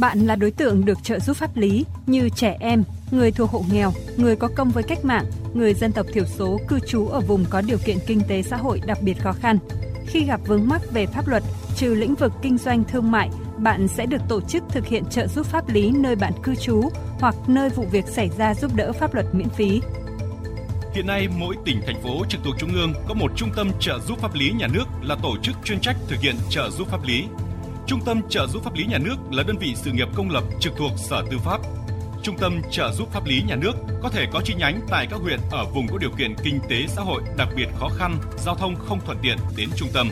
Bạn 0.01 0.27
là 0.27 0.37
đối 0.37 0.51
tượng 0.51 0.85
được 0.85 0.99
trợ 1.03 1.19
giúp 1.19 1.37
pháp 1.37 1.57
lý 1.57 1.85
như 2.07 2.29
trẻ 2.37 2.57
em, 2.61 2.85
người 3.11 3.33
thuộc 3.33 3.51
hộ 3.51 3.65
nghèo, 3.73 3.93
người 4.17 4.37
có 4.37 4.49
công 4.57 4.71
với 4.71 4.83
cách 4.83 5.05
mạng, 5.05 5.25
người 5.55 5.75
dân 5.75 5.93
tộc 5.93 6.07
thiểu 6.13 6.25
số 6.25 6.61
cư 6.69 6.79
trú 6.87 7.07
ở 7.07 7.21
vùng 7.21 7.45
có 7.51 7.61
điều 7.61 7.79
kiện 7.85 7.97
kinh 8.07 8.21
tế 8.29 8.43
xã 8.43 8.57
hội 8.57 8.81
đặc 8.87 8.99
biệt 9.03 9.15
khó 9.23 9.33
khăn. 9.33 9.59
Khi 10.07 10.25
gặp 10.25 10.41
vướng 10.47 10.69
mắc 10.69 10.83
về 10.93 11.07
pháp 11.07 11.29
luật, 11.29 11.43
trừ 11.77 11.95
lĩnh 11.95 12.15
vực 12.15 12.33
kinh 12.43 12.59
doanh 12.59 12.85
thương 12.85 13.11
mại, 13.11 13.31
bạn 13.59 13.89
sẽ 13.89 14.07
được 14.07 14.23
tổ 14.29 14.41
chức 14.41 14.63
thực 14.69 14.87
hiện 14.87 15.05
trợ 15.11 15.27
giúp 15.27 15.47
pháp 15.47 15.69
lý 15.69 15.91
nơi 15.91 16.17
bạn 16.17 16.33
cư 16.43 16.55
trú 16.55 16.89
hoặc 17.21 17.35
nơi 17.47 17.71
vụ 17.71 17.85
việc 17.93 18.05
xảy 18.09 18.31
ra 18.39 18.55
giúp 18.55 18.71
đỡ 18.75 18.93
pháp 18.93 19.15
luật 19.15 19.27
miễn 19.35 19.49
phí. 19.49 19.81
Hiện 20.95 21.07
nay, 21.07 21.29
mỗi 21.39 21.57
tỉnh, 21.65 21.81
thành 21.87 22.03
phố 22.03 22.25
trực 22.29 22.41
thuộc 22.45 22.55
Trung 22.59 22.75
ương 22.75 22.95
có 23.09 23.15
một 23.15 23.33
trung 23.37 23.51
tâm 23.57 23.71
trợ 23.81 23.99
giúp 23.99 24.19
pháp 24.19 24.35
lý 24.35 24.51
nhà 24.51 24.67
nước 24.73 24.85
là 25.03 25.17
tổ 25.23 25.37
chức 25.43 25.57
chuyên 25.65 25.81
trách 25.81 25.97
thực 26.09 26.21
hiện 26.21 26.35
trợ 26.51 26.71
giúp 26.71 26.89
pháp 26.89 27.05
lý. 27.07 27.25
Trung 27.87 28.01
tâm 28.07 28.21
trợ 28.29 28.47
giúp 28.47 28.65
pháp 28.65 28.75
lý 28.75 28.85
nhà 28.85 28.99
nước 28.99 29.17
là 29.31 29.43
đơn 29.43 29.59
vị 29.59 29.75
sự 29.77 29.91
nghiệp 29.91 30.09
công 30.15 30.31
lập 30.31 30.45
trực 30.61 30.73
thuộc 30.77 30.93
Sở 30.97 31.25
Tư 31.31 31.39
pháp. 31.39 31.61
Trung 32.23 32.39
tâm 32.39 32.61
trợ 32.71 32.93
giúp 32.93 33.09
pháp 33.13 33.27
lý 33.27 33.43
nhà 33.43 33.57
nước 33.57 33.73
có 34.03 34.09
thể 34.09 34.27
có 34.33 34.41
chi 34.45 34.55
nhánh 34.55 34.81
tại 34.89 35.07
các 35.11 35.21
huyện 35.21 35.41
ở 35.51 35.65
vùng 35.65 35.87
có 35.89 35.99
điều 35.99 36.11
kiện 36.11 36.35
kinh 36.45 36.61
tế 36.69 36.87
xã 36.89 37.03
hội 37.03 37.23
đặc 37.37 37.49
biệt 37.57 37.67
khó 37.79 37.89
khăn, 37.89 38.19
giao 38.39 38.55
thông 38.55 38.77
không 38.77 39.01
thuận 39.07 39.19
tiện 39.23 39.37
đến 39.57 39.69
trung 39.77 39.89
tâm. 39.95 40.09